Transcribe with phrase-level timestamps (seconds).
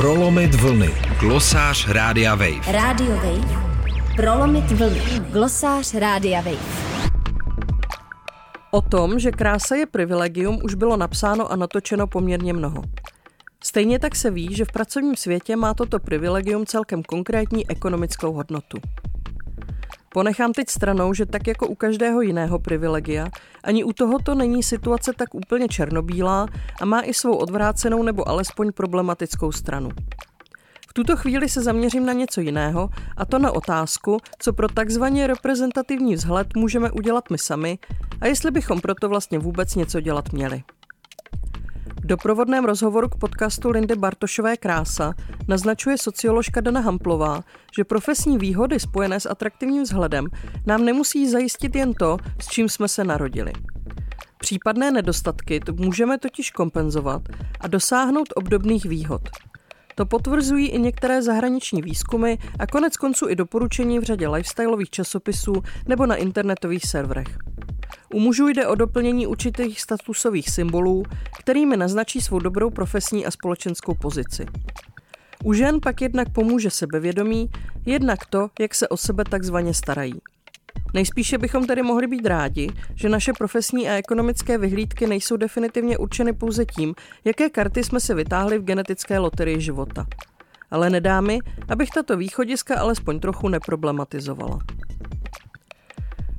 [0.00, 0.90] Prolomit vlny.
[1.20, 2.72] Glosář Rádia Wave.
[2.72, 3.74] Radio Wave.
[4.16, 5.00] Prolomit vlny.
[5.30, 6.66] Glosář Rádia Wave.
[8.70, 12.82] O tom, že krása je privilegium, už bylo napsáno a natočeno poměrně mnoho.
[13.64, 18.78] Stejně tak se ví, že v pracovním světě má toto privilegium celkem konkrétní ekonomickou hodnotu.
[20.14, 23.28] Ponechám teď stranou, že tak jako u každého jiného privilegia,
[23.64, 26.46] ani u tohoto není situace tak úplně černobílá
[26.80, 29.90] a má i svou odvrácenou nebo alespoň problematickou stranu.
[30.88, 35.26] V tuto chvíli se zaměřím na něco jiného, a to na otázku, co pro takzvaně
[35.26, 37.78] reprezentativní vzhled můžeme udělat my sami
[38.20, 40.62] a jestli bychom proto vlastně vůbec něco dělat měli.
[42.04, 45.14] Doprovodném rozhovoru k podcastu Lindy Bartošové Krása
[45.48, 47.40] naznačuje socioložka Dana Hamplová,
[47.76, 50.26] že profesní výhody spojené s atraktivním vzhledem
[50.66, 53.52] nám nemusí zajistit jen to, s čím jsme se narodili.
[54.38, 57.22] Případné nedostatky to můžeme totiž kompenzovat
[57.60, 59.22] a dosáhnout obdobných výhod–
[60.00, 65.52] to potvrzují i některé zahraniční výzkumy a konec konců i doporučení v řadě lifestyleových časopisů
[65.88, 67.38] nebo na internetových serverech.
[68.14, 71.02] U mužů jde o doplnění určitých statusových symbolů,
[71.38, 74.46] kterými naznačí svou dobrou profesní a společenskou pozici.
[75.44, 77.50] U žen pak jednak pomůže sebevědomí,
[77.86, 80.14] jednak to, jak se o sebe takzvaně starají.
[80.94, 86.32] Nejspíše bychom tedy mohli být rádi, že naše profesní a ekonomické vyhlídky nejsou definitivně určeny
[86.32, 90.06] pouze tím, jaké karty jsme si vytáhli v genetické loterii života.
[90.70, 94.58] Ale nedá mi, abych tato východiska alespoň trochu neproblematizovala.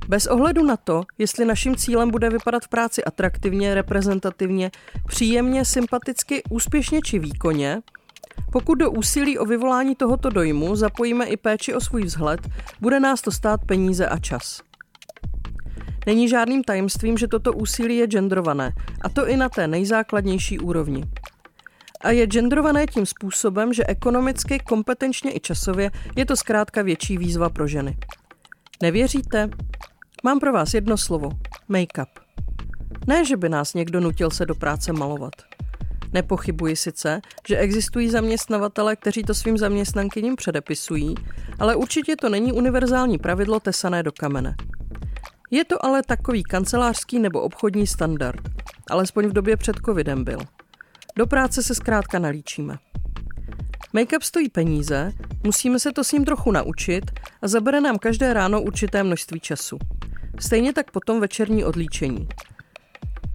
[0.08, 4.70] Bez ohledu na to, jestli naším cílem bude vypadat v práci atraktivně, reprezentativně,
[5.06, 7.82] příjemně, sympaticky, úspěšně či výkonně,
[8.52, 12.40] pokud do úsilí o vyvolání tohoto dojmu zapojíme i péči o svůj vzhled,
[12.80, 14.60] bude nás to stát peníze a čas.
[16.06, 21.04] Není žádným tajemstvím, že toto úsilí je genderované, a to i na té nejzákladnější úrovni.
[22.00, 27.50] A je genderované tím způsobem, že ekonomicky, kompetenčně i časově je to zkrátka větší výzva
[27.50, 27.96] pro ženy.
[28.82, 29.50] Nevěříte?
[30.24, 31.30] Mám pro vás jedno slovo.
[31.68, 32.08] Make-up.
[33.06, 35.32] Ne, že by nás někdo nutil se do práce malovat.
[36.12, 41.14] Nepochybuji sice, že existují zaměstnavatele, kteří to svým zaměstnankyním předepisují,
[41.58, 44.54] ale určitě to není univerzální pravidlo tesané do kamene.
[45.50, 48.40] Je to ale takový kancelářský nebo obchodní standard,
[48.90, 50.38] alespoň v době před covidem byl.
[51.16, 52.78] Do práce se zkrátka nalíčíme.
[53.94, 55.12] Make-up stojí peníze,
[55.44, 57.10] musíme se to s ním trochu naučit
[57.42, 59.78] a zabere nám každé ráno určité množství času.
[60.40, 62.28] Stejně tak potom večerní odlíčení.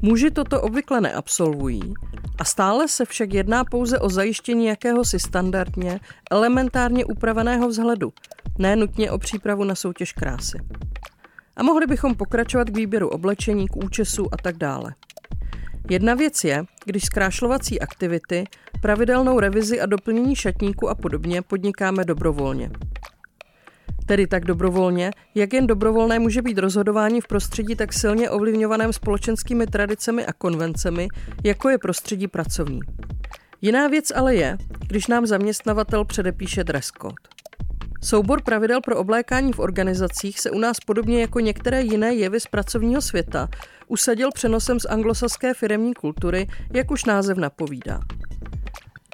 [0.01, 1.93] Muži toto obvykle neabsolvují
[2.39, 5.99] a stále se však jedná pouze o zajištění jakéhosi standardně,
[6.31, 8.13] elementárně upraveného vzhledu,
[8.57, 10.57] ne nutně o přípravu na soutěž krásy.
[11.55, 14.95] A mohli bychom pokračovat k výběru oblečení, k účesu a tak dále.
[15.89, 18.43] Jedna věc je, když zkrášlovací aktivity,
[18.81, 22.71] pravidelnou revizi a doplnění šatníku a podobně podnikáme dobrovolně.
[24.07, 29.67] Tedy tak dobrovolně, jak jen dobrovolné může být rozhodování v prostředí tak silně ovlivňovaném společenskými
[29.67, 31.07] tradicemi a konvencemi,
[31.43, 32.79] jako je prostředí pracovní.
[33.61, 34.57] Jiná věc ale je,
[34.87, 37.15] když nám zaměstnavatel předepíše dress code.
[38.01, 42.47] Soubor pravidel pro oblékání v organizacích se u nás podobně jako některé jiné jevy z
[42.47, 43.49] pracovního světa
[43.87, 47.99] usadil přenosem z anglosaské firemní kultury, jak už název napovídá.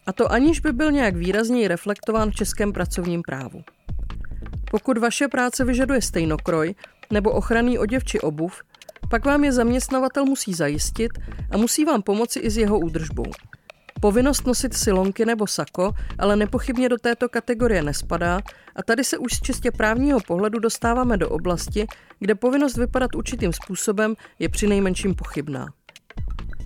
[0.05, 3.63] A to aniž by byl nějak výrazněji reflektován v českém pracovním právu.
[4.73, 6.75] Pokud vaše práce vyžaduje stejnokroj
[7.11, 8.61] nebo ochranný oděv či obuv,
[9.09, 11.11] pak vám je zaměstnavatel musí zajistit
[11.51, 13.25] a musí vám pomoci i s jeho údržbou.
[14.01, 18.41] Povinnost nosit silonky nebo sako ale nepochybně do této kategorie nespadá
[18.75, 21.87] a tady se už z čistě právního pohledu dostáváme do oblasti,
[22.19, 25.67] kde povinnost vypadat určitým způsobem je přinejmenším pochybná.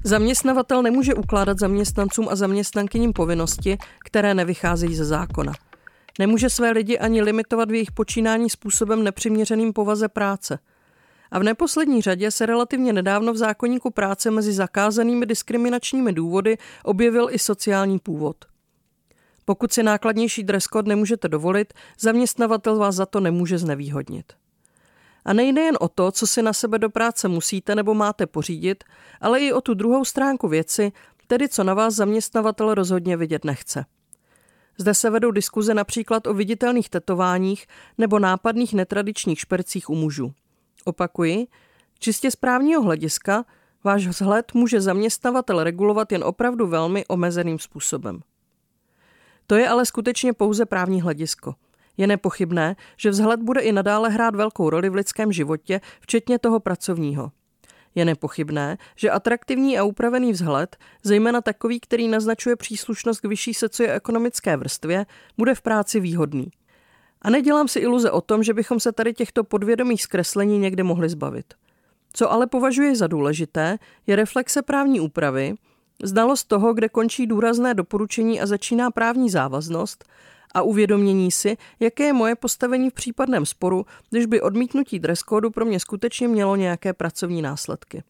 [0.03, 5.53] Zaměstnavatel nemůže ukládat zaměstnancům a zaměstnankyním povinnosti, které nevycházejí ze zákona–
[6.19, 10.59] Nemůže své lidi ani limitovat v jejich počínání způsobem nepřiměřeným povaze práce.
[11.31, 17.27] A v neposlední řadě se relativně nedávno v zákonníku práce mezi zakázanými diskriminačními důvody objevil
[17.31, 18.35] i sociální původ.
[19.45, 24.33] Pokud si nákladnější dress code nemůžete dovolit, zaměstnavatel vás za to nemůže znevýhodnit.
[25.25, 28.83] A nejde jen o to, co si na sebe do práce musíte nebo máte pořídit,
[29.21, 30.91] ale i o tu druhou stránku věci,
[31.27, 33.85] tedy co na vás zaměstnavatel rozhodně vidět nechce.
[34.77, 40.33] Zde se vedou diskuze například o viditelných tetováních nebo nápadných netradičních špercích u mužů.
[40.85, 41.47] Opakuji,
[41.99, 43.45] čistě z právního hlediska
[43.83, 48.19] váš vzhled může zaměstnavatel regulovat jen opravdu velmi omezeným způsobem.
[49.47, 51.55] To je ale skutečně pouze právní hledisko.
[51.97, 56.59] Je nepochybné, že vzhled bude i nadále hrát velkou roli v lidském životě, včetně toho
[56.59, 57.31] pracovního.
[57.97, 64.57] Je nepochybné, že atraktivní a upravený vzhled, zejména takový, který naznačuje příslušnost k vyšší socioekonomické
[64.57, 65.05] vrstvě,
[65.37, 66.51] bude v práci výhodný.
[67.21, 71.09] A nedělám si iluze o tom, že bychom se tady těchto podvědomých zkreslení někde mohli
[71.09, 71.53] zbavit.
[72.13, 73.77] Co ale považuji za důležité,
[74.07, 75.55] je reflexe právní úpravy,
[76.03, 80.05] znalost toho, kde končí důrazné doporučení a začíná právní závaznost
[80.57, 85.23] a uvědomění si, jaké je moje postavení v případném sporu, když by odmítnutí dress
[85.53, 88.03] pro mě skutečně mělo nějaké pracovní následky.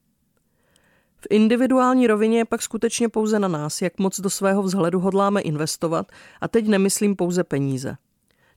[1.17, 5.41] V individuální rovině je pak skutečně pouze na nás, jak moc do svého vzhledu hodláme
[5.41, 6.11] investovat
[6.41, 7.97] a teď nemyslím pouze peníze.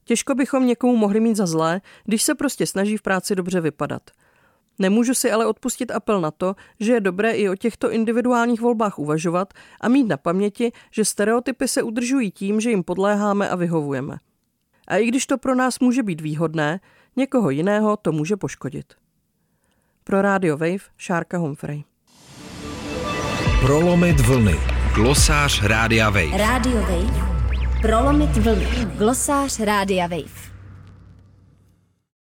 [0.03, 4.01] Těžko bychom někomu mohli mít za zlé, když se prostě snaží v práci dobře vypadat–
[4.81, 8.99] Nemůžu si ale odpustit apel na to, že je dobré i o těchto individuálních volbách
[8.99, 14.17] uvažovat a mít na paměti, že stereotypy se udržují tím, že jim podléháme a vyhovujeme.
[14.87, 16.79] A i když to pro nás může být výhodné,
[17.15, 18.93] někoho jiného to může poškodit.
[20.03, 21.83] Pro Radio Wave Šárka Humphrey.
[23.61, 24.55] Prolomit vlny.
[24.95, 26.37] Glosář Rádia Wave.
[26.37, 27.31] Radio Wave.
[27.81, 28.67] Prolomit vlny.
[28.97, 30.50] Glosář Rádia Wave.